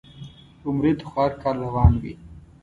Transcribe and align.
عمرې 0.67 0.91
ته 0.99 1.05
خو 1.11 1.17
هر 1.23 1.31
کال 1.41 1.55
روان 1.65 1.93
وي. 2.01 2.13